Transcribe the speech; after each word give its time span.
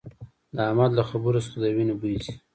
د 0.55 0.57
احمد 0.67 0.91
له 0.97 1.03
خبرو 1.09 1.43
څخه 1.45 1.57
د 1.59 1.65
وينې 1.75 1.93
بوي 1.99 2.17
ځي 2.23 2.33